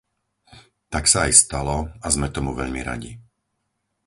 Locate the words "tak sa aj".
0.93-1.45